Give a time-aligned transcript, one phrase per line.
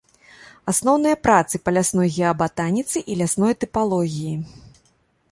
[0.71, 4.33] Асноўныя працы па лясной геабатаніцы і лясной тыпалогіі.